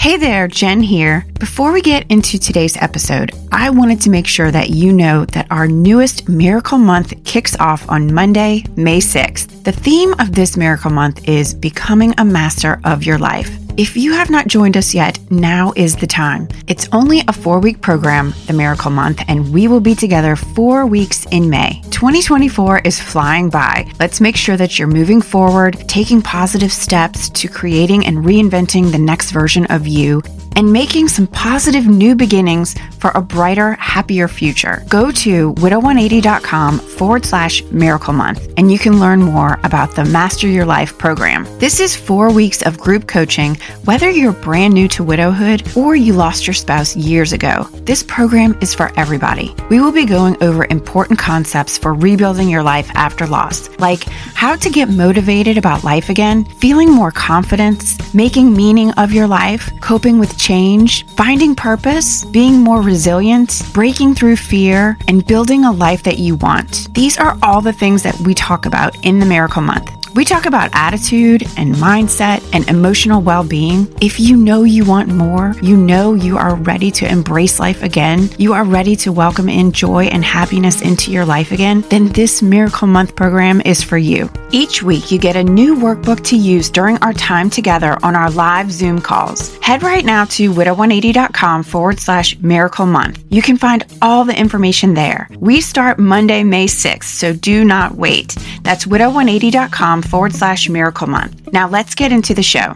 Hey 0.00 0.16
there, 0.16 0.48
Jen 0.48 0.80
here. 0.80 1.26
Before 1.38 1.72
we 1.72 1.82
get 1.82 2.10
into 2.10 2.38
today's 2.38 2.74
episode, 2.78 3.32
I 3.52 3.68
wanted 3.68 4.00
to 4.00 4.10
make 4.10 4.26
sure 4.26 4.50
that 4.50 4.70
you 4.70 4.94
know 4.94 5.26
that 5.26 5.46
our 5.50 5.68
newest 5.68 6.26
Miracle 6.26 6.78
Month 6.78 7.22
kicks 7.24 7.54
off 7.56 7.86
on 7.90 8.14
Monday, 8.14 8.64
May 8.76 9.00
6th. 9.00 9.62
The 9.62 9.72
theme 9.72 10.14
of 10.18 10.32
this 10.32 10.56
Miracle 10.56 10.90
Month 10.90 11.28
is 11.28 11.52
Becoming 11.52 12.14
a 12.16 12.24
Master 12.24 12.80
of 12.82 13.04
Your 13.04 13.18
Life. 13.18 13.54
If 13.80 13.96
you 13.96 14.12
have 14.12 14.28
not 14.28 14.46
joined 14.46 14.76
us 14.76 14.92
yet, 14.92 15.18
now 15.30 15.72
is 15.74 15.96
the 15.96 16.06
time. 16.06 16.48
It's 16.66 16.86
only 16.92 17.22
a 17.26 17.32
four 17.32 17.60
week 17.60 17.80
program, 17.80 18.34
the 18.46 18.52
Miracle 18.52 18.90
Month, 18.90 19.22
and 19.26 19.54
we 19.54 19.68
will 19.68 19.80
be 19.80 19.94
together 19.94 20.36
four 20.36 20.84
weeks 20.84 21.24
in 21.30 21.48
May. 21.48 21.80
2024 21.84 22.80
is 22.80 23.00
flying 23.00 23.48
by. 23.48 23.90
Let's 23.98 24.20
make 24.20 24.36
sure 24.36 24.58
that 24.58 24.78
you're 24.78 24.86
moving 24.86 25.22
forward, 25.22 25.82
taking 25.88 26.20
positive 26.20 26.70
steps 26.70 27.30
to 27.30 27.48
creating 27.48 28.04
and 28.04 28.18
reinventing 28.18 28.92
the 28.92 28.98
next 28.98 29.30
version 29.30 29.64
of 29.70 29.86
you 29.86 30.20
and 30.60 30.70
making 30.70 31.08
some 31.08 31.26
positive 31.26 31.86
new 31.86 32.14
beginnings 32.14 32.74
for 32.98 33.12
a 33.14 33.22
brighter, 33.22 33.72
happier 33.76 34.28
future. 34.28 34.84
Go 34.90 35.10
to 35.10 35.54
widow180.com 35.54 36.78
forward 36.78 37.24
slash 37.24 37.62
miracle 37.70 38.12
month 38.12 38.52
and 38.58 38.70
you 38.70 38.78
can 38.78 39.00
learn 39.00 39.22
more 39.22 39.58
about 39.64 39.96
the 39.96 40.04
Master 40.04 40.46
Your 40.46 40.66
Life 40.66 40.98
program. 40.98 41.46
This 41.58 41.80
is 41.80 41.96
four 41.96 42.30
weeks 42.30 42.60
of 42.60 42.78
group 42.78 43.08
coaching, 43.08 43.54
whether 43.86 44.10
you're 44.10 44.34
brand 44.34 44.74
new 44.74 44.86
to 44.88 45.02
widowhood 45.02 45.66
or 45.78 45.96
you 45.96 46.12
lost 46.12 46.46
your 46.46 46.52
spouse 46.52 46.94
years 46.94 47.32
ago. 47.32 47.66
This 47.84 48.02
program 48.02 48.58
is 48.60 48.74
for 48.74 48.92
everybody. 48.98 49.54
We 49.70 49.80
will 49.80 49.92
be 49.92 50.04
going 50.04 50.36
over 50.42 50.66
important 50.68 51.18
concepts 51.18 51.78
for 51.78 51.94
rebuilding 51.94 52.50
your 52.50 52.62
life 52.62 52.90
after 52.92 53.26
loss, 53.26 53.70
like 53.78 54.04
how 54.04 54.56
to 54.56 54.68
get 54.68 54.90
motivated 54.90 55.56
about 55.56 55.84
life 55.84 56.10
again, 56.10 56.44
feeling 56.44 56.90
more 56.90 57.12
confidence, 57.12 57.96
making 58.12 58.54
meaning 58.54 58.90
of 58.98 59.10
your 59.10 59.26
life, 59.26 59.70
coping 59.80 60.18
with 60.18 60.36
change, 60.36 60.49
finding 60.50 61.54
purpose, 61.54 62.24
being 62.24 62.58
more 62.60 62.82
resilient, 62.82 63.62
breaking 63.72 64.16
through 64.16 64.34
fear, 64.34 64.98
and 65.06 65.24
building 65.24 65.64
a 65.64 65.70
life 65.70 66.02
that 66.02 66.18
you 66.18 66.34
want. 66.34 66.92
These 66.92 67.18
are 67.18 67.38
all 67.40 67.60
the 67.60 67.72
things 67.72 68.02
that 68.02 68.18
we 68.18 68.34
talk 68.34 68.66
about 68.66 68.96
in 69.04 69.20
the 69.20 69.26
Miracle 69.26 69.62
Month. 69.62 69.99
We 70.12 70.24
talk 70.24 70.46
about 70.46 70.70
attitude 70.72 71.44
and 71.56 71.74
mindset 71.76 72.42
and 72.52 72.68
emotional 72.68 73.22
well 73.22 73.44
being. 73.44 73.86
If 74.02 74.18
you 74.18 74.36
know 74.36 74.64
you 74.64 74.84
want 74.84 75.08
more, 75.08 75.54
you 75.62 75.76
know 75.76 76.14
you 76.14 76.36
are 76.36 76.56
ready 76.56 76.90
to 76.92 77.08
embrace 77.08 77.60
life 77.60 77.84
again, 77.84 78.28
you 78.36 78.52
are 78.52 78.64
ready 78.64 78.96
to 78.96 79.12
welcome 79.12 79.48
in 79.48 79.70
joy 79.70 80.06
and 80.06 80.24
happiness 80.24 80.82
into 80.82 81.12
your 81.12 81.24
life 81.24 81.52
again, 81.52 81.82
then 81.90 82.08
this 82.08 82.42
Miracle 82.42 82.88
Month 82.88 83.14
program 83.14 83.60
is 83.60 83.84
for 83.84 83.98
you. 83.98 84.28
Each 84.50 84.82
week, 84.82 85.12
you 85.12 85.18
get 85.18 85.36
a 85.36 85.44
new 85.44 85.76
workbook 85.76 86.24
to 86.26 86.36
use 86.36 86.70
during 86.70 86.96
our 86.98 87.12
time 87.12 87.48
together 87.48 87.96
on 88.02 88.16
our 88.16 88.30
live 88.30 88.72
Zoom 88.72 89.00
calls. 89.00 89.56
Head 89.58 89.84
right 89.84 90.04
now 90.04 90.24
to 90.24 90.52
widow180.com 90.52 91.62
forward 91.62 92.00
slash 92.00 92.36
miracle 92.40 92.86
month. 92.86 93.22
You 93.30 93.42
can 93.42 93.56
find 93.56 93.84
all 94.02 94.24
the 94.24 94.36
information 94.36 94.94
there. 94.94 95.28
We 95.38 95.60
start 95.60 96.00
Monday, 96.00 96.42
May 96.42 96.66
6th, 96.66 97.04
so 97.04 97.32
do 97.32 97.64
not 97.64 97.92
wait. 97.92 98.34
That's 98.64 98.86
widow180.com 98.86 99.99
forward 100.02 100.34
slash 100.34 100.68
miracle 100.68 101.06
month. 101.06 101.52
Now 101.52 101.68
let's 101.68 101.94
get 101.94 102.12
into 102.12 102.34
the 102.34 102.42
show. 102.42 102.74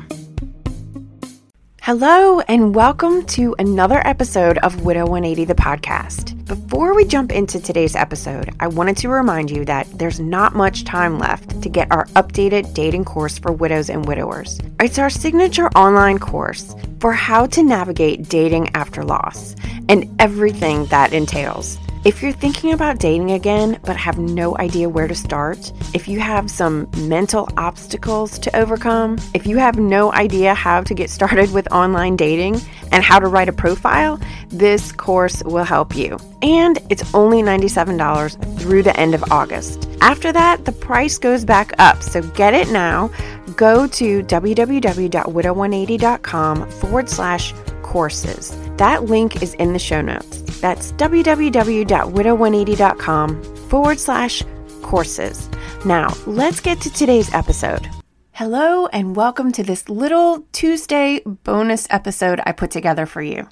Hello, 1.86 2.40
and 2.40 2.74
welcome 2.74 3.26
to 3.26 3.54
another 3.58 4.00
episode 4.06 4.56
of 4.56 4.86
Widow 4.86 5.04
180, 5.04 5.44
the 5.44 5.54
podcast. 5.54 6.42
Before 6.46 6.94
we 6.94 7.04
jump 7.04 7.30
into 7.30 7.60
today's 7.60 7.94
episode, 7.94 8.54
I 8.58 8.68
wanted 8.68 8.96
to 8.96 9.10
remind 9.10 9.50
you 9.50 9.66
that 9.66 9.86
there's 9.98 10.18
not 10.18 10.54
much 10.54 10.84
time 10.84 11.18
left 11.18 11.60
to 11.60 11.68
get 11.68 11.92
our 11.92 12.06
updated 12.16 12.72
dating 12.72 13.04
course 13.04 13.38
for 13.38 13.52
widows 13.52 13.90
and 13.90 14.06
widowers. 14.06 14.58
It's 14.80 14.98
our 14.98 15.10
signature 15.10 15.68
online 15.72 16.20
course 16.20 16.74
for 17.00 17.12
how 17.12 17.44
to 17.48 17.62
navigate 17.62 18.30
dating 18.30 18.74
after 18.74 19.04
loss 19.04 19.54
and 19.90 20.08
everything 20.18 20.86
that 20.86 21.12
entails. 21.12 21.76
If 22.04 22.22
you're 22.22 22.32
thinking 22.32 22.72
about 22.74 22.98
dating 22.98 23.30
again 23.30 23.78
but 23.82 23.96
have 23.96 24.18
no 24.18 24.58
idea 24.58 24.90
where 24.90 25.08
to 25.08 25.14
start, 25.14 25.72
if 25.94 26.06
you 26.06 26.20
have 26.20 26.50
some 26.50 26.86
mental 26.98 27.48
obstacles 27.56 28.38
to 28.40 28.54
overcome, 28.54 29.16
if 29.32 29.46
you 29.46 29.56
have 29.56 29.78
no 29.78 30.12
idea 30.12 30.52
how 30.52 30.82
to 30.82 30.92
get 30.92 31.08
started 31.08 31.50
with 31.52 31.72
online 31.72 32.16
dating 32.16 32.60
and 32.92 33.02
how 33.02 33.18
to 33.18 33.26
write 33.26 33.48
a 33.48 33.54
profile, 33.54 34.20
this 34.50 34.92
course 34.92 35.42
will 35.44 35.64
help 35.64 35.96
you. 35.96 36.18
And 36.42 36.78
it's 36.90 37.14
only 37.14 37.40
$97 37.40 38.58
through 38.58 38.82
the 38.82 38.94
end 39.00 39.14
of 39.14 39.24
August. 39.32 39.88
After 40.02 40.30
that, 40.30 40.66
the 40.66 40.72
price 40.72 41.16
goes 41.16 41.46
back 41.46 41.72
up, 41.78 42.02
so 42.02 42.20
get 42.20 42.52
it 42.52 42.70
now. 42.70 43.10
Go 43.56 43.86
to 43.86 44.22
www.widow180.com 44.22 46.70
forward 46.70 47.08
slash 47.08 47.54
courses. 47.80 48.54
That 48.76 49.04
link 49.04 49.42
is 49.42 49.54
in 49.54 49.72
the 49.72 49.78
show 49.78 50.02
notes. 50.02 50.43
That's 50.64 50.92
www.widow180.com 50.92 53.42
forward 53.68 54.00
slash 54.00 54.42
courses. 54.80 55.50
Now, 55.84 56.16
let's 56.26 56.60
get 56.60 56.80
to 56.80 56.90
today's 56.90 57.30
episode. 57.34 57.86
Hello, 58.32 58.86
and 58.86 59.14
welcome 59.14 59.52
to 59.52 59.62
this 59.62 59.90
little 59.90 60.46
Tuesday 60.52 61.20
bonus 61.26 61.86
episode 61.90 62.40
I 62.46 62.52
put 62.52 62.70
together 62.70 63.04
for 63.04 63.20
you. 63.20 63.46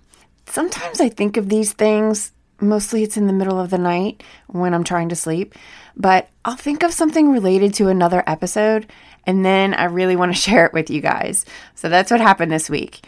Sometimes 0.46 1.02
I 1.02 1.10
think 1.10 1.36
of 1.36 1.50
these 1.50 1.74
things, 1.74 2.32
mostly 2.62 3.02
it's 3.02 3.18
in 3.18 3.26
the 3.26 3.34
middle 3.34 3.60
of 3.60 3.68
the 3.68 3.76
night 3.76 4.22
when 4.46 4.72
I'm 4.72 4.82
trying 4.82 5.10
to 5.10 5.14
sleep, 5.14 5.54
but 5.94 6.30
I'll 6.46 6.56
think 6.56 6.82
of 6.82 6.94
something 6.94 7.30
related 7.30 7.74
to 7.74 7.88
another 7.88 8.24
episode, 8.26 8.90
and 9.26 9.44
then 9.44 9.74
I 9.74 9.84
really 9.84 10.16
want 10.16 10.32
to 10.32 10.40
share 10.50 10.64
it 10.64 10.72
with 10.72 10.88
you 10.88 11.02
guys. 11.02 11.44
So 11.74 11.90
that's 11.90 12.10
what 12.10 12.22
happened 12.22 12.50
this 12.50 12.70
week. 12.70 13.06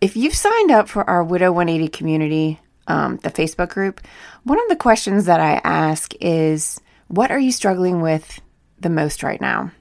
If 0.00 0.16
you've 0.16 0.34
signed 0.34 0.72
up 0.72 0.88
for 0.88 1.08
our 1.08 1.22
Widow 1.22 1.52
180 1.52 1.86
community, 1.96 2.58
um, 2.86 3.16
the 3.18 3.30
Facebook 3.30 3.70
group, 3.70 4.00
one 4.44 4.60
of 4.60 4.68
the 4.68 4.76
questions 4.76 5.26
that 5.26 5.40
I 5.40 5.60
ask 5.64 6.12
is, 6.20 6.80
What 7.08 7.30
are 7.30 7.38
you 7.38 7.52
struggling 7.52 8.00
with 8.00 8.40
the 8.78 8.90
most 8.90 9.22
right 9.22 9.40
now? 9.40 9.72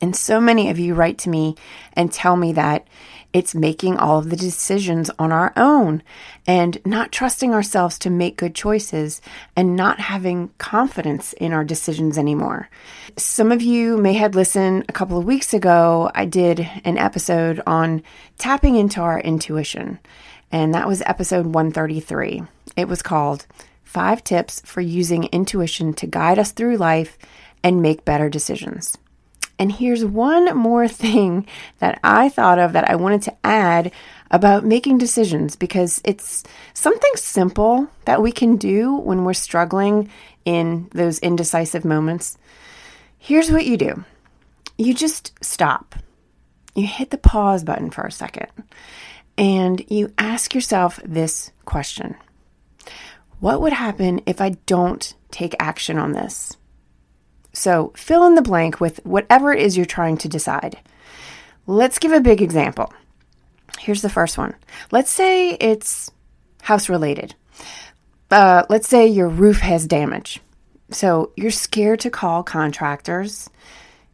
And 0.00 0.16
so 0.16 0.40
many 0.40 0.68
of 0.68 0.80
you 0.80 0.94
write 0.94 1.18
to 1.18 1.30
me 1.30 1.54
and 1.92 2.12
tell 2.12 2.36
me 2.36 2.52
that 2.54 2.88
it's 3.32 3.54
making 3.54 3.96
all 3.96 4.18
of 4.18 4.28
the 4.28 4.36
decisions 4.36 5.10
on 5.18 5.32
our 5.32 5.52
own 5.56 6.02
and 6.46 6.78
not 6.84 7.12
trusting 7.12 7.54
ourselves 7.54 7.98
to 8.00 8.10
make 8.10 8.36
good 8.36 8.54
choices 8.54 9.22
and 9.56 9.74
not 9.74 10.00
having 10.00 10.50
confidence 10.58 11.32
in 11.34 11.52
our 11.52 11.64
decisions 11.64 12.18
anymore. 12.18 12.68
Some 13.16 13.50
of 13.52 13.62
you 13.62 13.96
may 13.96 14.14
have 14.14 14.34
listened 14.34 14.84
a 14.88 14.92
couple 14.92 15.18
of 15.18 15.24
weeks 15.24 15.54
ago. 15.54 16.10
I 16.14 16.24
did 16.26 16.68
an 16.84 16.98
episode 16.98 17.62
on 17.66 18.02
tapping 18.38 18.76
into 18.76 19.00
our 19.00 19.20
intuition, 19.20 19.98
and 20.52 20.74
that 20.74 20.86
was 20.86 21.02
episode 21.06 21.46
133. 21.46 22.42
It 22.76 22.86
was 22.86 23.02
called 23.02 23.46
Five 23.82 24.22
Tips 24.22 24.60
for 24.64 24.82
Using 24.82 25.24
Intuition 25.24 25.94
to 25.94 26.06
Guide 26.06 26.38
Us 26.38 26.52
Through 26.52 26.76
Life 26.76 27.18
and 27.64 27.82
Make 27.82 28.04
Better 28.04 28.28
Decisions. 28.28 28.98
And 29.58 29.72
here's 29.72 30.04
one 30.04 30.56
more 30.56 30.88
thing 30.88 31.46
that 31.78 31.98
I 32.04 32.28
thought 32.28 32.58
of 32.58 32.74
that 32.74 32.88
I 32.88 32.96
wanted 32.96 33.22
to 33.22 33.36
add 33.44 33.92
about 34.30 34.64
making 34.64 34.98
decisions 34.98 35.56
because 35.56 36.00
it's 36.04 36.42
something 36.74 37.12
simple 37.16 37.88
that 38.06 38.22
we 38.22 38.32
can 38.32 38.56
do 38.56 38.96
when 38.96 39.24
we're 39.24 39.34
struggling 39.34 40.10
in 40.44 40.88
those 40.92 41.18
indecisive 41.18 41.84
moments. 41.84 42.38
Here's 43.18 43.50
what 43.50 43.66
you 43.66 43.76
do 43.76 44.04
you 44.78 44.94
just 44.94 45.32
stop, 45.44 45.94
you 46.74 46.86
hit 46.86 47.10
the 47.10 47.18
pause 47.18 47.62
button 47.62 47.90
for 47.90 48.02
a 48.02 48.10
second, 48.10 48.48
and 49.38 49.84
you 49.90 50.12
ask 50.18 50.54
yourself 50.54 51.00
this 51.04 51.50
question 51.64 52.16
What 53.40 53.60
would 53.60 53.72
happen 53.72 54.20
if 54.26 54.40
I 54.40 54.50
don't 54.66 55.14
take 55.30 55.54
action 55.58 55.98
on 55.98 56.12
this? 56.12 56.56
So 57.52 57.92
fill 57.96 58.26
in 58.26 58.34
the 58.34 58.42
blank 58.42 58.80
with 58.80 59.04
whatever 59.04 59.52
it 59.52 59.60
is 59.60 59.76
you're 59.76 59.86
trying 59.86 60.16
to 60.18 60.28
decide. 60.28 60.78
Let's 61.66 61.98
give 61.98 62.12
a 62.12 62.20
big 62.20 62.40
example. 62.40 62.92
Here's 63.78 64.02
the 64.02 64.08
first 64.08 64.38
one. 64.38 64.54
Let's 64.90 65.10
say 65.10 65.50
it's 65.50 66.10
house 66.62 66.88
related. 66.88 67.34
Uh, 68.30 68.64
let's 68.70 68.88
say 68.88 69.06
your 69.06 69.28
roof 69.28 69.58
has 69.58 69.86
damage. 69.86 70.40
So 70.90 71.32
you're 71.36 71.50
scared 71.50 72.00
to 72.00 72.10
call 72.10 72.42
contractors. 72.42 73.50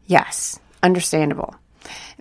Yes, 0.06 0.59
understandable. 0.82 1.55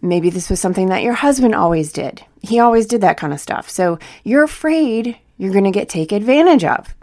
Maybe 0.02 0.30
this 0.30 0.50
was 0.50 0.60
something 0.60 0.90
that 0.90 1.04
your 1.04 1.14
husband 1.14 1.56
always 1.56 1.92
did. 1.92 2.24
He 2.42 2.60
always 2.60 2.86
did 2.86 3.02
that 3.02 3.18
kind 3.18 3.34
of 3.34 3.40
stuff. 3.40 3.70
So 3.70 3.98
you're 4.24 4.44
afraid 4.44 5.18
you're 5.38 5.54
going 5.54 5.64
to 5.64 5.72
get 5.72 5.90
taken 5.90 6.18
advantage 6.18 6.64
of. 6.64 6.94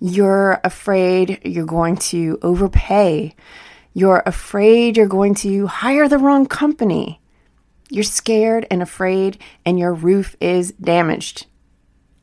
You're 0.00 0.60
afraid 0.64 1.40
you're 1.44 1.64
going 1.64 1.96
to 1.96 2.38
overpay. 2.42 3.34
You're 3.92 4.22
afraid 4.26 4.96
you're 4.96 5.06
going 5.06 5.34
to 5.36 5.66
hire 5.66 6.08
the 6.08 6.18
wrong 6.18 6.46
company. 6.46 7.20
You're 7.88 8.02
scared 8.02 8.66
and 8.70 8.82
afraid, 8.82 9.38
and 9.64 9.78
your 9.78 9.94
roof 9.94 10.36
is 10.40 10.72
damaged. 10.72 11.46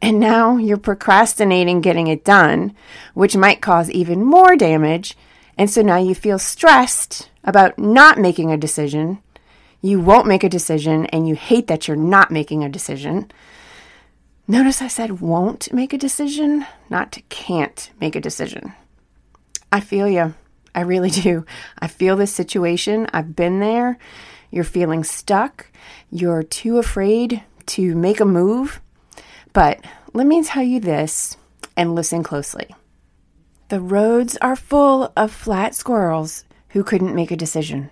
And 0.01 0.19
now 0.19 0.57
you're 0.57 0.77
procrastinating 0.77 1.81
getting 1.81 2.07
it 2.07 2.25
done, 2.25 2.75
which 3.13 3.37
might 3.37 3.61
cause 3.61 3.89
even 3.91 4.23
more 4.23 4.55
damage. 4.55 5.15
And 5.57 5.69
so 5.69 5.81
now 5.81 5.97
you 5.97 6.15
feel 6.15 6.39
stressed 6.39 7.29
about 7.43 7.77
not 7.77 8.17
making 8.17 8.51
a 8.51 8.57
decision. 8.57 9.19
You 9.81 9.99
won't 9.99 10.27
make 10.27 10.43
a 10.43 10.49
decision 10.49 11.07
and 11.07 11.27
you 11.27 11.35
hate 11.35 11.67
that 11.67 11.87
you're 11.87 11.97
not 11.97 12.31
making 12.31 12.63
a 12.63 12.69
decision. 12.69 13.31
Notice 14.47 14.81
I 14.81 14.87
said 14.87 15.21
won't 15.21 15.73
make 15.73 15.93
a 15.93 15.97
decision, 15.97 16.65
not 16.89 17.17
can't 17.29 17.89
make 17.99 18.15
a 18.15 18.21
decision. 18.21 18.73
I 19.71 19.79
feel 19.79 20.07
you. 20.07 20.35
I 20.75 20.81
really 20.81 21.09
do. 21.09 21.45
I 21.79 21.87
feel 21.87 22.15
this 22.15 22.33
situation. 22.33 23.07
I've 23.13 23.35
been 23.35 23.59
there. 23.59 23.97
You're 24.51 24.63
feeling 24.63 25.03
stuck. 25.03 25.71
You're 26.11 26.43
too 26.43 26.77
afraid 26.77 27.43
to 27.67 27.95
make 27.95 28.19
a 28.19 28.25
move. 28.25 28.81
But 29.53 29.83
let 30.13 30.27
me 30.27 30.43
tell 30.43 30.63
you 30.63 30.79
this 30.79 31.37
and 31.75 31.95
listen 31.95 32.21
closely. 32.21 32.67
The 33.69 33.79
roads 33.79 34.37
are 34.41 34.55
full 34.55 35.13
of 35.15 35.31
flat 35.31 35.73
squirrels 35.73 36.43
who 36.69 36.83
couldn't 36.83 37.15
make 37.15 37.31
a 37.31 37.37
decision. 37.37 37.89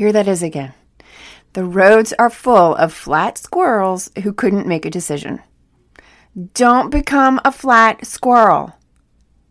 Here 0.00 0.12
that 0.12 0.28
is 0.28 0.42
again. 0.42 0.72
The 1.52 1.66
roads 1.66 2.14
are 2.18 2.30
full 2.30 2.74
of 2.74 2.90
flat 2.90 3.36
squirrels 3.36 4.10
who 4.22 4.32
couldn't 4.32 4.66
make 4.66 4.86
a 4.86 4.90
decision. 4.90 5.40
Don't 6.54 6.88
become 6.88 7.38
a 7.44 7.52
flat 7.52 8.06
squirrel. 8.06 8.72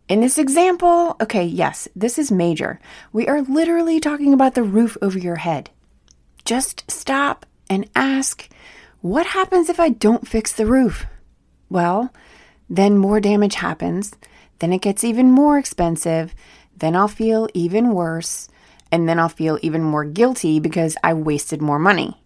In 0.08 0.20
this 0.20 0.38
example, 0.38 1.14
okay, 1.20 1.44
yes, 1.44 1.86
this 1.94 2.18
is 2.18 2.32
major. 2.32 2.80
We 3.12 3.28
are 3.28 3.42
literally 3.42 4.00
talking 4.00 4.34
about 4.34 4.56
the 4.56 4.64
roof 4.64 4.96
over 5.00 5.20
your 5.20 5.36
head. 5.36 5.70
Just 6.44 6.90
stop 6.90 7.46
and 7.68 7.88
ask, 7.94 8.48
what 9.02 9.26
happens 9.26 9.68
if 9.68 9.78
I 9.78 9.90
don't 9.90 10.26
fix 10.26 10.52
the 10.52 10.66
roof? 10.66 11.06
Well, 11.68 12.12
then 12.68 12.98
more 12.98 13.20
damage 13.20 13.54
happens, 13.54 14.16
then 14.58 14.72
it 14.72 14.82
gets 14.82 15.04
even 15.04 15.30
more 15.30 15.58
expensive, 15.58 16.34
then 16.76 16.96
I'll 16.96 17.06
feel 17.06 17.48
even 17.54 17.94
worse, 17.94 18.48
and 18.92 19.08
then 19.08 19.18
I'll 19.18 19.28
feel 19.28 19.58
even 19.62 19.82
more 19.82 20.04
guilty 20.04 20.60
because 20.60 20.96
I 21.02 21.14
wasted 21.14 21.60
more 21.62 21.78
money. 21.78 22.22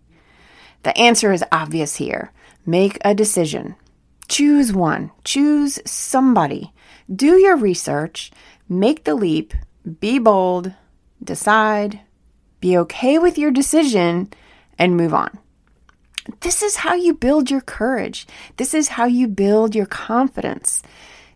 The 0.83 0.97
answer 0.99 1.33
is 1.33 1.45
obvious 1.51 1.97
here. 1.97 2.33
Make 2.67 2.99
a 3.05 3.15
decision. 3.15 3.77
Choose 4.29 4.73
one. 4.73 5.11
Choose 5.25 5.79
somebody. 5.85 6.73
Do 7.15 7.37
your 7.39 7.57
research. 7.57 8.31
Make 8.69 9.05
the 9.05 9.15
leap. 9.15 9.55
Be 10.01 10.19
bold. 10.19 10.73
Decide. 11.23 12.01
Be 12.61 12.77
okay 12.79 13.19
with 13.19 13.37
your 13.37 13.51
decision 13.51 14.31
and 14.79 14.97
move 14.97 15.13
on. 15.13 15.39
This 16.41 16.63
is 16.63 16.77
how 16.77 16.95
you 16.95 17.13
build 17.13 17.51
your 17.51 17.61
courage. 17.61 18.27
This 18.57 18.73
is 18.73 18.89
how 18.89 19.05
you 19.05 19.29
build 19.29 19.75
your 19.75 19.87
confidence. 19.87 20.83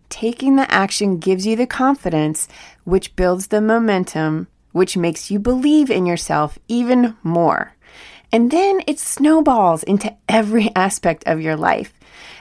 Taking 0.08 0.56
the 0.56 0.72
action 0.72 1.18
gives 1.18 1.46
you 1.46 1.56
the 1.56 1.66
confidence, 1.66 2.48
which 2.84 3.14
builds 3.14 3.48
the 3.48 3.60
momentum, 3.60 4.48
which 4.72 4.96
makes 4.96 5.30
you 5.30 5.38
believe 5.38 5.90
in 5.90 6.06
yourself 6.06 6.58
even 6.68 7.16
more. 7.22 7.74
And 8.30 8.50
then 8.50 8.80
it 8.86 8.98
snowballs 8.98 9.82
into 9.82 10.14
every 10.28 10.70
aspect 10.76 11.24
of 11.26 11.40
your 11.40 11.56
life. 11.56 11.92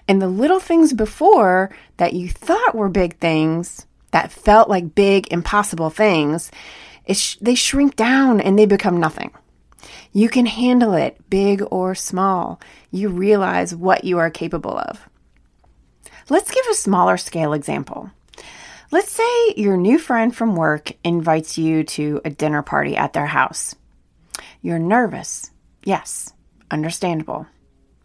And 0.07 0.21
the 0.21 0.27
little 0.27 0.59
things 0.59 0.94
before 0.94 1.69
that 1.97 2.13
you 2.13 2.29
thought 2.29 2.75
were 2.75 2.89
big 2.89 3.18
things, 3.18 3.85
that 4.12 4.31
felt 4.31 4.69
like 4.69 4.95
big, 4.95 5.27
impossible 5.31 5.89
things, 5.89 6.51
sh- 7.12 7.38
they 7.41 7.56
shrink 7.56 7.95
down 7.95 8.39
and 8.39 8.57
they 8.57 8.65
become 8.65 9.00
nothing. 9.00 9.31
You 10.12 10.29
can 10.29 10.45
handle 10.45 10.94
it, 10.94 11.18
big 11.29 11.62
or 11.69 11.94
small. 11.94 12.59
You 12.91 13.09
realize 13.09 13.75
what 13.75 14.03
you 14.03 14.18
are 14.18 14.29
capable 14.29 14.77
of. 14.77 15.07
Let's 16.29 16.51
give 16.51 16.65
a 16.69 16.74
smaller 16.74 17.18
scale 17.18 17.53
example. 17.53 18.12
Let's 18.89 19.12
say 19.12 19.54
your 19.57 19.75
new 19.75 20.00
friend 20.00 20.34
from 20.34 20.56
work 20.56 20.94
invites 21.04 21.57
you 21.57 21.84
to 21.84 22.22
a 22.24 22.30
dinner 22.30 22.62
party 22.62 22.95
at 22.95 23.12
their 23.12 23.25
house. 23.25 23.75
You're 24.62 24.80
nervous. 24.80 25.51
Yes, 25.84 26.34
understandable. 26.72 27.48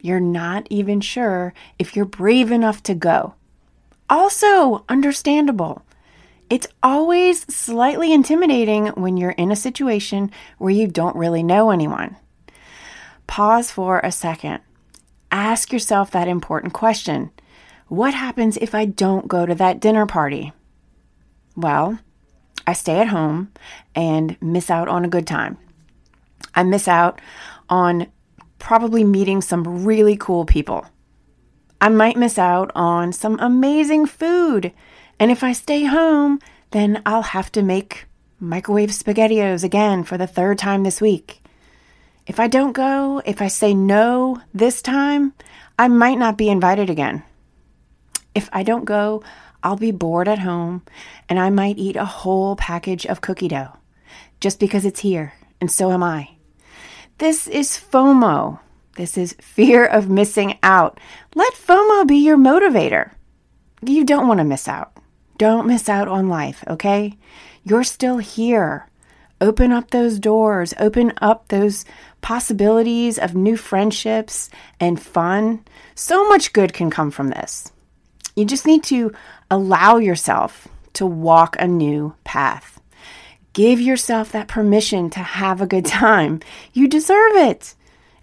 You're 0.00 0.18
not 0.18 0.66
even 0.70 1.00
sure 1.00 1.54
if 1.78 1.94
you're 1.94 2.04
brave 2.04 2.50
enough 2.50 2.82
to 2.84 2.94
go. 2.94 3.34
Also, 4.10 4.84
understandable. 4.88 5.82
It's 6.50 6.66
always 6.82 7.42
slightly 7.42 8.12
intimidating 8.12 8.88
when 8.88 9.16
you're 9.16 9.30
in 9.30 9.52
a 9.52 9.56
situation 9.56 10.32
where 10.58 10.72
you 10.72 10.88
don't 10.88 11.14
really 11.14 11.44
know 11.44 11.70
anyone. 11.70 12.16
Pause 13.28 13.70
for 13.70 14.00
a 14.00 14.10
second. 14.10 14.58
Ask 15.30 15.72
yourself 15.72 16.10
that 16.10 16.26
important 16.26 16.72
question 16.72 17.30
What 17.86 18.14
happens 18.14 18.56
if 18.56 18.74
I 18.74 18.84
don't 18.84 19.28
go 19.28 19.46
to 19.46 19.54
that 19.54 19.78
dinner 19.78 20.06
party? 20.06 20.52
Well, 21.56 21.98
I 22.66 22.72
stay 22.72 22.98
at 23.00 23.08
home 23.08 23.52
and 23.94 24.36
miss 24.40 24.70
out 24.70 24.88
on 24.88 25.04
a 25.04 25.08
good 25.08 25.26
time. 25.26 25.58
I 26.54 26.62
miss 26.62 26.88
out 26.88 27.20
on 27.68 28.06
probably 28.58 29.04
meeting 29.04 29.40
some 29.40 29.84
really 29.84 30.16
cool 30.16 30.44
people. 30.44 30.86
I 31.80 31.88
might 31.88 32.16
miss 32.16 32.38
out 32.38 32.70
on 32.74 33.12
some 33.12 33.38
amazing 33.40 34.06
food. 34.06 34.72
And 35.18 35.30
if 35.30 35.42
I 35.42 35.52
stay 35.52 35.84
home, 35.84 36.38
then 36.70 37.02
I'll 37.04 37.22
have 37.22 37.50
to 37.52 37.62
make 37.62 38.06
microwave 38.38 38.90
spaghettios 38.90 39.64
again 39.64 40.04
for 40.04 40.16
the 40.16 40.26
third 40.26 40.58
time 40.58 40.84
this 40.84 41.00
week. 41.00 41.42
If 42.26 42.38
I 42.38 42.46
don't 42.46 42.72
go, 42.72 43.20
if 43.24 43.42
I 43.42 43.48
say 43.48 43.74
no 43.74 44.40
this 44.54 44.80
time, 44.80 45.32
I 45.78 45.88
might 45.88 46.18
not 46.18 46.38
be 46.38 46.48
invited 46.48 46.88
again. 46.88 47.24
If 48.34 48.48
I 48.52 48.62
don't 48.62 48.84
go, 48.84 49.24
I'll 49.62 49.76
be 49.76 49.92
bored 49.92 50.28
at 50.28 50.40
home 50.40 50.82
and 51.28 51.38
I 51.38 51.50
might 51.50 51.78
eat 51.78 51.96
a 51.96 52.04
whole 52.04 52.56
package 52.56 53.06
of 53.06 53.20
cookie 53.20 53.48
dough 53.48 53.76
just 54.40 54.58
because 54.58 54.84
it's 54.84 55.00
here, 55.00 55.34
and 55.60 55.70
so 55.70 55.92
am 55.92 56.02
I. 56.02 56.30
This 57.18 57.46
is 57.46 57.78
FOMO. 57.78 58.58
This 58.96 59.16
is 59.16 59.36
fear 59.40 59.86
of 59.86 60.10
missing 60.10 60.58
out. 60.62 60.98
Let 61.36 61.54
FOMO 61.54 62.06
be 62.06 62.16
your 62.16 62.36
motivator. 62.36 63.12
You 63.84 64.04
don't 64.04 64.26
want 64.26 64.38
to 64.38 64.44
miss 64.44 64.66
out. 64.66 64.96
Don't 65.38 65.66
miss 65.66 65.88
out 65.88 66.08
on 66.08 66.28
life, 66.28 66.64
okay? 66.66 67.16
You're 67.62 67.84
still 67.84 68.18
here. 68.18 68.88
Open 69.40 69.72
up 69.72 69.90
those 69.90 70.18
doors, 70.18 70.74
open 70.78 71.12
up 71.20 71.48
those 71.48 71.84
possibilities 72.20 73.18
of 73.18 73.34
new 73.34 73.56
friendships 73.56 74.50
and 74.78 75.00
fun. 75.00 75.64
So 75.94 76.28
much 76.28 76.52
good 76.52 76.72
can 76.72 76.90
come 76.90 77.10
from 77.10 77.28
this. 77.28 77.72
You 78.36 78.44
just 78.44 78.66
need 78.66 78.82
to 78.84 79.12
allow 79.52 79.98
yourself 79.98 80.66
to 80.94 81.04
walk 81.04 81.56
a 81.58 81.68
new 81.68 82.14
path. 82.24 82.80
Give 83.52 83.78
yourself 83.78 84.32
that 84.32 84.48
permission 84.48 85.10
to 85.10 85.20
have 85.20 85.60
a 85.60 85.66
good 85.66 85.84
time. 86.04 86.40
You 86.72 86.88
deserve 86.88 87.36
it. 87.36 87.74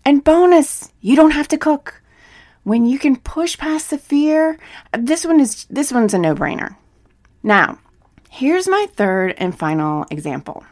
And 0.03 0.23
bonus, 0.23 0.91
you 1.01 1.15
don't 1.15 1.31
have 1.31 1.47
to 1.49 1.57
cook. 1.57 2.01
When 2.63 2.85
you 2.85 2.97
can 2.97 3.15
push 3.15 3.59
past 3.59 3.91
the 3.91 3.99
fear, 3.99 4.57
this 4.97 5.23
one 5.23 5.39
is 5.39 5.65
this 5.69 5.91
one's 5.91 6.15
a 6.15 6.17
no-brainer. 6.17 6.75
Now, 7.43 7.77
here's 8.31 8.67
my 8.67 8.87
third 8.95 9.35
and 9.37 9.57
final 9.57 10.07
example. 10.09 10.65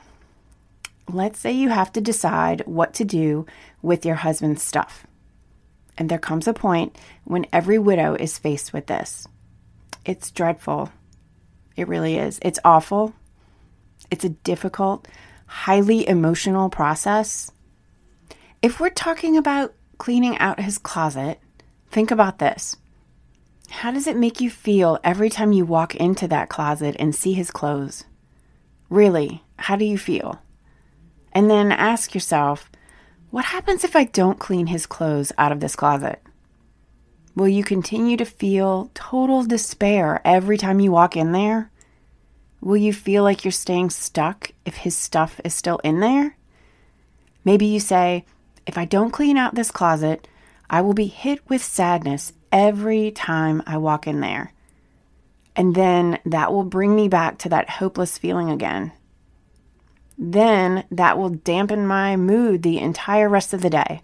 Let's 1.08 1.40
say 1.40 1.52
you 1.52 1.70
have 1.70 1.94
to 1.94 2.02
decide 2.02 2.64
what 2.66 2.96
to 2.96 3.06
do 3.06 3.46
with 3.84 4.06
your 4.08 4.16
husband's 4.16 4.64
stuff. 4.64 5.06
And 6.00 6.10
there 6.10 6.18
comes 6.18 6.48
a 6.48 6.54
point 6.54 6.98
when 7.26 7.46
every 7.54 7.78
widow 7.78 8.16
is 8.16 8.40
faced 8.40 8.74
with 8.74 8.88
this. 8.88 9.28
It's 10.08 10.32
dreadful. 10.32 10.90
It 11.76 11.90
really 11.90 12.18
is. 12.18 12.40
It's 12.42 12.60
awful. 12.64 13.14
It's 14.10 14.24
a 14.24 14.30
difficult, 14.30 15.06
highly 15.48 16.08
emotional 16.08 16.70
process. 16.70 17.52
If 18.62 18.80
we're 18.80 18.90
talking 18.90 19.36
about 19.36 19.74
cleaning 19.98 20.38
out 20.38 20.62
his 20.62 20.78
closet, 20.78 21.42
think 21.92 22.10
about 22.10 22.40
this. 22.40 22.78
How 23.70 23.92
does 23.92 24.08
it 24.08 24.16
make 24.16 24.40
you 24.40 24.50
feel 24.50 24.98
every 25.04 25.30
time 25.30 25.52
you 25.52 25.66
walk 25.66 25.94
into 25.94 26.26
that 26.30 26.48
closet 26.48 26.96
and 27.00 27.14
see 27.14 27.34
his 27.34 27.52
clothes? 27.52 28.06
Really, 28.90 29.44
how 29.60 29.76
do 29.76 29.84
you 29.84 29.98
feel? 29.98 30.42
And 31.34 31.50
then 31.50 31.74
ask 31.74 32.14
yourself, 32.14 32.72
what 33.30 33.44
happens 33.44 33.84
if 33.84 33.94
I 33.94 34.06
don't 34.06 34.40
clean 34.40 34.68
his 34.68 34.86
clothes 34.86 35.34
out 35.38 35.52
of 35.52 35.60
this 35.60 35.76
closet? 35.76 36.22
Will 37.38 37.48
you 37.48 37.64
continue 37.64 38.18
to 38.18 38.26
feel 38.26 38.90
total 38.96 39.44
despair 39.44 40.22
every 40.26 40.58
time 40.58 40.80
you 40.80 40.92
walk 40.92 41.16
in 41.16 41.34
there? 41.34 41.70
Will 42.62 42.78
you 42.78 42.92
feel 42.92 43.22
like 43.22 43.46
you're 43.46 43.52
staying 43.52 43.92
stuck 43.92 44.54
if 44.66 44.78
his 44.78 44.98
stuff 44.98 45.40
is 45.46 45.54
still 45.54 45.78
in 45.84 46.00
there? 46.00 46.36
Maybe 47.46 47.68
you 47.68 47.80
say, 47.80 48.26
if 48.66 48.76
I 48.76 48.86
don't 48.86 49.12
clean 49.12 49.38
out 49.38 49.54
this 49.54 49.70
closet, 49.70 50.28
I 50.68 50.82
will 50.82 50.96
be 50.96 51.06
hit 51.06 51.48
with 51.48 51.64
sadness 51.64 52.34
every 52.52 53.12
time 53.12 53.62
I 53.68 53.78
walk 53.78 54.08
in 54.08 54.20
there. 54.20 54.52
And 55.56 55.76
then 55.76 56.18
that 56.26 56.52
will 56.52 56.64
bring 56.64 56.96
me 56.96 57.08
back 57.08 57.38
to 57.40 57.50
that 57.50 57.70
hopeless 57.70 58.18
feeling 58.18 58.50
again. 58.50 58.94
Then 60.18 60.86
that 60.90 61.20
will 61.20 61.30
dampen 61.30 61.86
my 61.86 62.16
mood 62.16 62.64
the 62.64 62.80
entire 62.80 63.30
rest 63.30 63.54
of 63.54 63.62
the 63.62 63.70
day. 63.70 64.02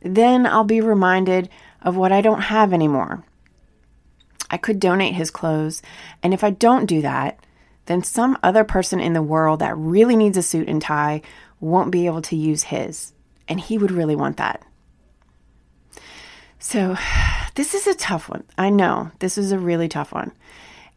Then 0.00 0.46
I'll 0.46 0.62
be 0.62 0.80
reminded 0.80 1.48
of 1.82 1.96
what 1.96 2.12
I 2.12 2.20
don't 2.20 2.42
have 2.42 2.72
anymore. 2.72 3.24
I 4.50 4.56
could 4.56 4.80
donate 4.80 5.14
his 5.14 5.30
clothes, 5.30 5.82
and 6.22 6.32
if 6.32 6.42
I 6.42 6.50
don't 6.50 6.86
do 6.86 7.02
that, 7.02 7.38
then 7.86 8.02
some 8.02 8.38
other 8.42 8.64
person 8.64 9.00
in 9.00 9.12
the 9.14 9.22
world 9.22 9.60
that 9.60 9.76
really 9.76 10.16
needs 10.16 10.36
a 10.36 10.42
suit 10.42 10.68
and 10.68 10.80
tie 10.80 11.22
won't 11.60 11.90
be 11.90 12.06
able 12.06 12.22
to 12.22 12.36
use 12.36 12.64
his. 12.64 13.12
And 13.48 13.60
he 13.60 13.78
would 13.78 13.90
really 13.90 14.16
want 14.16 14.36
that. 14.36 14.62
So, 16.58 16.96
this 17.54 17.74
is 17.74 17.86
a 17.86 17.94
tough 17.94 18.28
one. 18.28 18.44
I 18.56 18.70
know 18.70 19.10
this 19.20 19.38
is 19.38 19.52
a 19.52 19.58
really 19.58 19.88
tough 19.88 20.12
one. 20.12 20.32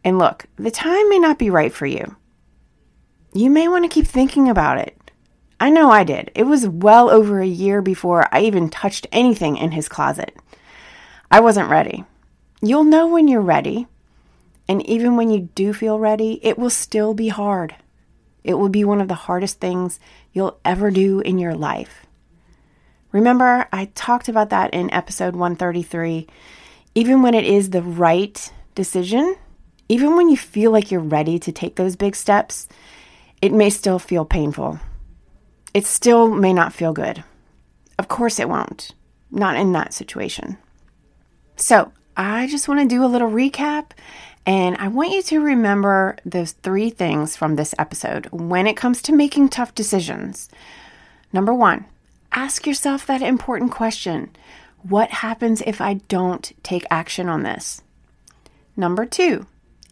And 0.04 0.18
look, 0.18 0.46
the 0.56 0.70
time 0.70 1.08
may 1.08 1.18
not 1.18 1.38
be 1.38 1.50
right 1.50 1.72
for 1.72 1.86
you. 1.86 2.16
You 3.32 3.50
may 3.50 3.68
want 3.68 3.84
to 3.84 3.94
keep 3.94 4.06
thinking 4.06 4.48
about 4.48 4.78
it. 4.78 4.98
I 5.58 5.70
know 5.70 5.90
I 5.90 6.04
did. 6.04 6.30
It 6.34 6.42
was 6.42 6.68
well 6.68 7.08
over 7.08 7.40
a 7.40 7.46
year 7.46 7.80
before 7.80 8.28
I 8.32 8.40
even 8.40 8.68
touched 8.68 9.06
anything 9.12 9.56
in 9.56 9.70
his 9.70 9.88
closet. 9.88 10.36
I 11.32 11.40
wasn't 11.40 11.70
ready. 11.70 12.04
You'll 12.60 12.84
know 12.84 13.06
when 13.06 13.26
you're 13.26 13.40
ready. 13.40 13.86
And 14.68 14.86
even 14.86 15.16
when 15.16 15.30
you 15.30 15.48
do 15.54 15.72
feel 15.72 15.98
ready, 15.98 16.38
it 16.42 16.58
will 16.58 16.68
still 16.68 17.14
be 17.14 17.28
hard. 17.28 17.74
It 18.44 18.54
will 18.54 18.68
be 18.68 18.84
one 18.84 19.00
of 19.00 19.08
the 19.08 19.14
hardest 19.14 19.58
things 19.58 19.98
you'll 20.34 20.60
ever 20.62 20.90
do 20.90 21.20
in 21.20 21.38
your 21.38 21.54
life. 21.54 22.06
Remember, 23.12 23.66
I 23.72 23.86
talked 23.94 24.28
about 24.28 24.50
that 24.50 24.74
in 24.74 24.92
episode 24.92 25.34
133. 25.34 26.26
Even 26.94 27.22
when 27.22 27.32
it 27.32 27.46
is 27.46 27.70
the 27.70 27.82
right 27.82 28.52
decision, 28.74 29.36
even 29.88 30.16
when 30.16 30.28
you 30.28 30.36
feel 30.36 30.70
like 30.70 30.90
you're 30.90 31.00
ready 31.00 31.38
to 31.38 31.50
take 31.50 31.76
those 31.76 31.96
big 31.96 32.14
steps, 32.14 32.68
it 33.40 33.54
may 33.54 33.70
still 33.70 33.98
feel 33.98 34.26
painful. 34.26 34.80
It 35.72 35.86
still 35.86 36.28
may 36.28 36.52
not 36.52 36.74
feel 36.74 36.92
good. 36.92 37.24
Of 37.98 38.08
course, 38.08 38.38
it 38.38 38.50
won't. 38.50 38.92
Not 39.30 39.56
in 39.56 39.72
that 39.72 39.94
situation. 39.94 40.58
So, 41.62 41.92
I 42.16 42.48
just 42.48 42.66
want 42.66 42.80
to 42.80 42.92
do 42.92 43.04
a 43.04 43.06
little 43.06 43.30
recap 43.30 43.92
and 44.44 44.76
I 44.78 44.88
want 44.88 45.12
you 45.12 45.22
to 45.22 45.40
remember 45.40 46.16
those 46.24 46.50
three 46.50 46.90
things 46.90 47.36
from 47.36 47.54
this 47.54 47.72
episode 47.78 48.26
when 48.32 48.66
it 48.66 48.76
comes 48.76 49.00
to 49.02 49.12
making 49.12 49.48
tough 49.48 49.72
decisions. 49.72 50.48
Number 51.32 51.54
one, 51.54 51.84
ask 52.32 52.66
yourself 52.66 53.06
that 53.06 53.22
important 53.22 53.70
question 53.70 54.30
What 54.82 55.10
happens 55.10 55.62
if 55.64 55.80
I 55.80 55.94
don't 56.08 56.52
take 56.64 56.84
action 56.90 57.28
on 57.28 57.44
this? 57.44 57.80
Number 58.76 59.06
two, 59.06 59.46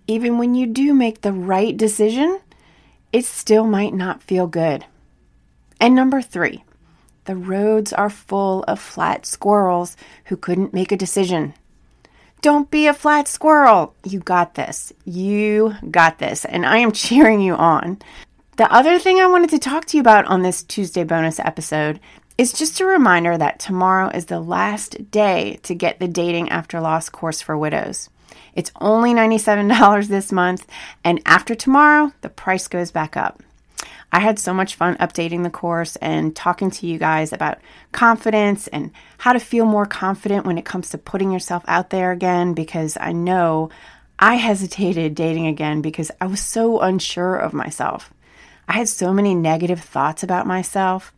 even 0.09 0.39
when 0.39 0.57
you 0.57 0.67
do 0.67 0.93
make 0.93 1.21
the 1.21 1.33
right 1.33 1.77
decision, 1.77 2.41
it 3.13 3.25
still 3.25 3.65
might 3.65 3.95
not 3.95 4.25
feel 4.25 4.49
good. 4.49 4.87
And 5.81 5.95
number 5.95 6.21
three, 6.21 6.65
the 7.27 7.37
roads 7.37 7.93
are 7.93 8.11
full 8.11 8.65
of 8.65 8.81
flat 8.81 9.25
squirrels 9.25 9.97
who 10.25 10.37
couldn't 10.37 10.75
make 10.75 10.91
a 10.91 10.97
decision. 10.97 11.55
Don't 12.43 12.71
be 12.71 12.87
a 12.87 12.95
flat 12.95 13.29
squirrel. 13.29 13.95
You 14.05 14.21
got 14.21 14.55
this. 14.55 14.93
You 15.05 15.75
got 15.91 16.19
this. 16.19 16.45
And 16.45 16.65
I 16.65 16.79
am 16.79 16.93
cheering 16.93 17.41
you 17.41 17.55
on. 17.55 17.99
The 18.57 18.73
other 18.73 18.99
thing 18.99 19.21
I 19.21 19.27
wanted 19.27 19.51
to 19.51 19.59
talk 19.59 19.85
to 19.87 19.97
you 19.97 20.01
about 20.01 20.27
on 20.27 20.43
this 20.43 20.63
Tuesday 20.63 21.05
bonus 21.05 21.39
episode 21.41 22.01
is 22.39 22.53
just 22.53 22.81
a 22.81 22.87
reminder 22.87 23.37
that 23.37 23.59
tomorrow 23.59 24.09
is 24.09 24.27
the 24.27 24.41
last 24.41 25.11
day 25.11 25.59
to 25.63 25.75
get 25.75 25.99
the 25.99 26.09
Dating 26.09 26.49
After 26.49 26.81
Loss 26.81 27.11
course 27.11 27.43
for 27.43 27.57
widows. 27.57 28.09
It's 28.55 28.73
only 28.81 29.13
$97 29.13 30.07
this 30.09 30.33
month, 30.33 30.67
and 31.05 31.21
after 31.27 31.55
tomorrow, 31.55 32.13
the 32.23 32.31
price 32.31 32.69
goes 32.69 32.91
back 32.91 33.17
up. 33.17 33.43
I 34.13 34.21
had 34.21 34.39
so 34.39 34.53
much 34.53 34.75
fun 34.75 34.97
updating 34.97 35.43
the 35.43 35.51
course 35.51 35.97
and 35.97 36.35
talking 36.35 36.71
to 36.73 36.87
you 36.87 36.99
guys 36.99 37.33
about 37.33 37.59
confidence 37.93 38.67
and 38.69 38.91
how 39.19 39.33
to 39.33 39.39
feel 39.39 39.65
more 39.65 39.87
confident 39.87 40.47
when 40.47 40.59
it 40.59 40.65
comes 40.65 40.91
to 40.91 40.99
putting 40.99 41.31
yourself 41.31 41.63
out 41.69 41.91
there 41.91 42.11
again 42.11 42.55
because 42.55 42.97
I 43.01 43.13
know 43.13 43.71
I 44.19 44.35
hesitated 44.35 45.15
dating 45.15 45.47
again 45.47 45.81
because 45.81 46.11
I 46.21 46.27
was 46.27 46.41
so 46.41 46.81
unsure 46.81 47.37
of 47.37 47.53
myself. 47.53 48.13
I 48.69 48.75
had 48.75 48.89
so 48.89 49.13
many 49.13 49.35
negative 49.35 49.81
thoughts 49.81 50.23
about 50.23 50.47
myself 50.47 51.13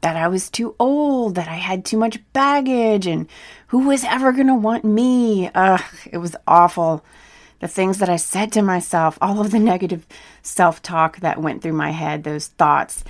that 0.00 0.16
I 0.16 0.28
was 0.28 0.48
too 0.48 0.74
old, 0.78 1.34
that 1.34 1.48
I 1.48 1.56
had 1.56 1.84
too 1.84 1.98
much 1.98 2.20
baggage, 2.32 3.06
and 3.06 3.28
who 3.68 3.80
was 3.80 4.04
ever 4.04 4.32
going 4.32 4.46
to 4.46 4.54
want 4.54 4.84
me? 4.84 5.50
Ugh, 5.54 5.82
it 6.10 6.18
was 6.18 6.36
awful 6.46 7.04
the 7.60 7.68
things 7.68 7.98
that 7.98 8.08
I 8.08 8.16
said 8.16 8.52
to 8.52 8.62
myself, 8.62 9.16
all 9.20 9.40
of 9.40 9.50
the 9.50 9.58
negative 9.58 10.06
self 10.42 10.82
talk 10.82 11.20
that 11.20 11.40
went 11.40 11.62
through 11.62 11.74
my 11.74 11.90
head, 11.90 12.24
those 12.24 12.48
thoughts. 12.48 13.04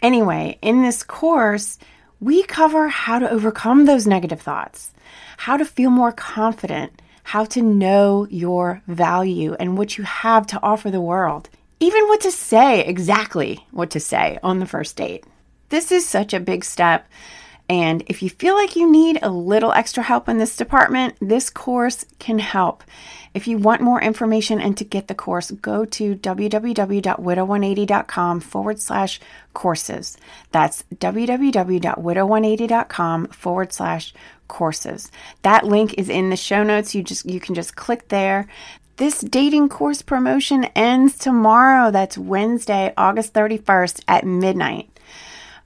Anyway, 0.00 0.58
in 0.62 0.82
this 0.82 1.02
course, 1.02 1.78
we 2.20 2.42
cover 2.44 2.88
how 2.88 3.18
to 3.18 3.30
overcome 3.30 3.84
those 3.84 4.06
negative 4.06 4.40
thoughts, 4.40 4.92
how 5.36 5.56
to 5.56 5.64
feel 5.64 5.90
more 5.90 6.12
confident, 6.12 7.02
how 7.24 7.44
to 7.44 7.60
know 7.60 8.26
your 8.30 8.80
value 8.86 9.54
and 9.58 9.76
what 9.76 9.98
you 9.98 10.04
have 10.04 10.46
to 10.46 10.62
offer 10.62 10.90
the 10.90 11.00
world, 11.00 11.50
even 11.80 12.06
what 12.06 12.20
to 12.22 12.30
say, 12.30 12.84
exactly 12.84 13.66
what 13.72 13.90
to 13.90 14.00
say 14.00 14.38
on 14.42 14.60
the 14.60 14.66
first 14.66 14.96
date. 14.96 15.24
This 15.68 15.90
is 15.90 16.08
such 16.08 16.32
a 16.32 16.40
big 16.40 16.64
step. 16.64 17.08
And 17.68 18.04
if 18.06 18.22
you 18.22 18.30
feel 18.30 18.54
like 18.54 18.76
you 18.76 18.88
need 18.90 19.18
a 19.22 19.28
little 19.30 19.72
extra 19.72 20.02
help 20.02 20.26
in 20.28 20.38
this 20.38 20.56
department, 20.56 21.14
this 21.20 21.50
course 21.50 22.06
can 22.18 22.38
help. 22.38 22.82
If 23.34 23.46
you 23.46 23.58
want 23.58 23.82
more 23.82 24.00
information 24.00 24.58
and 24.60 24.78
to 24.78 24.84
get 24.84 25.08
the 25.08 25.14
course, 25.14 25.50
go 25.50 25.84
to 25.84 26.16
www.widow180.com 26.16 28.40
forward 28.40 28.80
slash 28.80 29.20
courses. 29.52 30.16
That's 30.52 30.84
www.widow180.com 30.94 33.26
forward 33.26 33.72
slash 33.72 34.14
courses. 34.48 35.12
That 35.42 35.66
link 35.66 35.94
is 35.98 36.08
in 36.08 36.30
the 36.30 36.36
show 36.36 36.62
notes. 36.62 36.94
You 36.94 37.02
just 37.02 37.26
you 37.26 37.40
can 37.40 37.54
just 37.54 37.76
click 37.76 38.08
there. 38.08 38.48
This 38.96 39.20
dating 39.20 39.68
course 39.68 40.00
promotion 40.00 40.64
ends 40.74 41.18
tomorrow. 41.18 41.90
That's 41.90 42.16
Wednesday, 42.16 42.94
August 42.96 43.34
31st 43.34 44.02
at 44.08 44.24
midnight. 44.24 44.88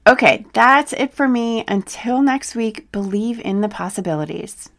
Okay, 0.06 0.46
that's 0.54 0.92
it 0.94 1.12
for 1.12 1.28
me. 1.28 1.64
Until 1.68 2.22
next 2.22 2.54
week, 2.54 2.90
believe 2.90 3.40
in 3.40 3.60
the 3.60 3.68
possibilities. 3.68 4.70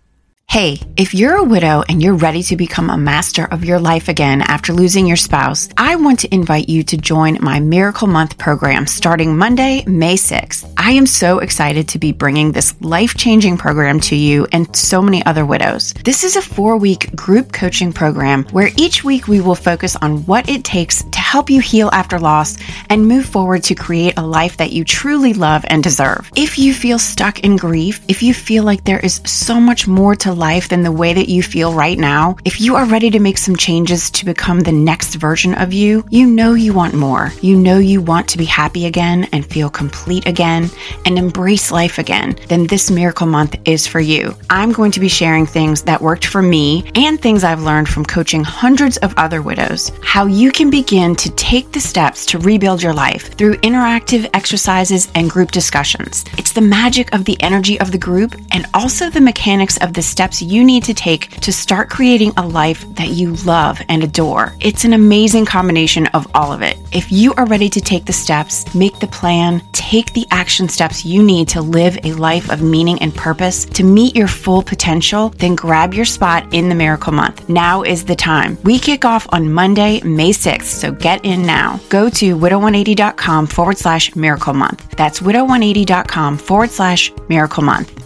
Hey, 0.48 0.82
if 0.98 1.14
you're 1.14 1.38
a 1.38 1.46
widow 1.46 1.82
and 1.88 2.04
you're 2.04 2.18
ready 2.18 2.44
to 2.44 2.58
become 2.58 2.90
a 2.90 2.98
master 2.98 3.46
of 3.46 3.64
your 3.64 3.80
life 3.80 4.10
again 4.10 4.42
after 4.42 4.74
losing 4.74 5.08
your 5.08 5.16
spouse, 5.16 5.70
I 5.78 5.96
want 5.96 6.20
to 6.20 6.34
invite 6.36 6.68
you 6.68 6.84
to 6.84 6.98
join 6.98 7.38
my 7.40 7.62
Miracle 7.62 8.08
Month 8.08 8.38
program 8.38 8.86
starting 8.86 9.38
Monday, 9.38 9.86
May 9.88 10.16
6th. 10.16 10.70
I 10.76 10.92
am 10.92 11.06
so 11.06 11.40
excited 11.40 11.88
to 11.88 12.00
be 12.00 12.12
bringing 12.12 12.52
this 12.52 12.76
life 12.82 13.16
changing 13.16 13.60
program 13.60 14.02
to 14.02 14.16
you 14.18 14.46
and 14.52 14.76
so 14.76 15.02
many 15.02 15.26
other 15.26 15.46
widows. 15.46 15.94
This 15.94 16.26
is 16.26 16.36
a 16.36 16.42
four 16.42 16.76
week 16.76 17.16
group 17.16 17.54
coaching 17.54 17.94
program 17.94 18.44
where 18.52 18.72
each 18.76 19.06
week 19.06 19.30
we 19.30 19.40
will 19.40 19.56
focus 19.56 19.96
on 19.96 20.26
what 20.26 20.50
it 20.50 20.66
takes 20.66 21.02
to 21.02 21.20
help 21.20 21.50
you 21.50 21.62
heal 21.62 21.90
after 21.94 22.20
loss 22.20 22.58
and 22.90 23.08
move 23.08 23.26
forward 23.26 23.64
to 23.64 23.76
create 23.76 24.18
a 24.18 24.28
life 24.28 24.58
that 24.58 24.74
you 24.74 24.84
truly 24.84 25.34
love 25.34 25.64
and 25.70 25.82
deserve. 25.82 26.30
If 26.36 26.60
you 26.60 26.74
feel 26.74 27.00
stuck 27.00 27.40
in 27.40 27.56
grief, 27.56 28.02
if 28.10 28.22
you 28.22 28.34
feel 28.34 28.66
like 28.66 28.84
there 28.84 29.00
is 29.00 29.22
so 29.24 29.58
much 29.58 29.88
more 29.88 30.14
to 30.18 30.41
life 30.42 30.70
than 30.70 30.82
the 30.82 30.92
way 30.92 31.14
that 31.14 31.30
you 31.30 31.44
feel 31.44 31.72
right 31.72 32.00
now, 32.00 32.36
if 32.44 32.60
you 32.60 32.76
are 32.76 32.86
ready 32.86 33.12
to 33.12 33.20
make 33.20 33.38
some 33.38 33.56
changes 33.56 34.10
to 34.10 34.26
become 34.26 34.62
the 34.62 34.72
next 34.72 35.16
version 35.16 35.54
of 35.54 35.72
you, 35.72 36.04
you 36.10 36.26
know 36.26 36.54
you 36.56 36.74
want 36.74 36.96
more. 36.96 37.32
You 37.42 37.56
know 37.56 37.78
you 37.78 38.02
want 38.02 38.28
to 38.30 38.40
be 38.40 38.46
happy 38.46 38.88
again 38.88 39.30
and 39.32 39.46
feel 39.46 39.70
complete 39.70 40.26
again 40.28 40.70
and 41.06 41.20
embrace 41.20 41.72
life 41.72 42.00
again, 42.00 42.36
then 42.50 42.66
this 42.66 42.90
Miracle 42.90 43.28
Month 43.28 43.56
is 43.66 43.86
for 43.86 44.00
you. 44.00 44.36
I'm 44.50 44.72
going 44.72 44.92
to 44.94 45.00
be 45.00 45.08
sharing 45.08 45.46
things 45.46 45.84
that 45.84 46.02
worked 46.02 46.26
for 46.26 46.42
me 46.42 46.90
and 46.96 47.22
things 47.22 47.44
I've 47.44 47.62
learned 47.62 47.88
from 47.88 48.04
coaching 48.04 48.44
hundreds 48.44 48.98
of 48.98 49.14
other 49.18 49.44
widows, 49.44 49.92
how 50.02 50.26
you 50.26 50.52
can 50.52 50.72
begin 50.72 51.16
to 51.18 51.30
take 51.36 51.72
the 51.72 51.80
steps 51.80 52.26
to 52.28 52.40
rebuild 52.40 52.82
your 52.82 52.94
life 52.94 53.38
through 53.38 53.58
interactive 53.58 54.28
exercises 54.34 55.12
and 55.14 55.30
group 55.30 55.52
discussions. 55.52 56.26
It's 56.40 56.54
the 56.54 56.62
magic 56.62 57.14
of 57.14 57.26
the 57.26 57.40
energy 57.44 57.80
of 57.80 57.92
the 57.92 57.98
group 58.00 58.34
and 58.52 58.66
also 58.74 59.12
the 59.12 59.22
mechanics 59.22 59.78
of 59.82 59.94
the 59.94 60.02
steps 60.02 60.21
steps 60.22 60.40
you 60.40 60.64
need 60.64 60.84
to 60.84 60.94
take 60.94 61.32
to 61.42 61.52
start 61.52 61.90
creating 61.90 62.32
a 62.38 62.48
life 62.48 62.86
that 62.94 63.10
you 63.10 63.34
love 63.38 63.82
and 63.90 64.04
adore. 64.04 64.54
It's 64.60 64.86
an 64.86 64.94
amazing 64.94 65.46
combination 65.48 66.06
of 66.18 66.28
all 66.36 66.54
of 66.54 66.62
it. 66.62 66.78
If 66.92 67.12
you 67.12 67.34
are 67.38 67.48
ready 67.48 67.70
to 67.70 67.82
take 67.82 68.06
the 68.06 68.14
steps, 68.14 68.76
make 68.76 69.00
the 69.00 69.08
plan, 69.08 69.64
take 69.72 70.14
the 70.14 70.28
action 70.30 70.70
steps 70.70 71.04
you 71.04 71.24
need 71.24 71.48
to 71.48 71.62
live 71.64 71.98
a 72.04 72.14
life 72.14 72.52
of 72.52 72.62
meaning 72.62 73.02
and 73.02 73.16
purpose 73.16 73.66
to 73.66 73.84
meet 73.84 74.16
your 74.16 74.28
full 74.28 74.62
potential, 74.62 75.30
then 75.40 75.56
grab 75.56 75.92
your 75.92 76.06
spot 76.06 76.54
in 76.54 76.70
the 76.70 76.76
Miracle 76.76 77.14
Month. 77.14 77.50
Now 77.50 77.82
is 77.82 78.06
the 78.06 78.16
time. 78.16 78.60
We 78.64 78.78
kick 78.78 79.06
off 79.06 79.26
on 79.30 79.52
Monday, 79.52 80.02
May 80.02 80.34
6th, 80.34 80.66
so 80.82 80.92
get 80.92 81.26
in 81.26 81.42
now. 81.48 81.80
Go 81.90 82.12
to 82.12 82.38
widow180.com 82.38 83.48
forward 83.48 83.80
slash 83.80 84.16
miracle 84.16 84.54
month. 84.54 84.88
That's 84.92 85.20
widow180.com 85.22 86.38
forward 86.38 86.70
slash 86.70 87.12
miracle 87.28 87.64
month. 87.64 88.01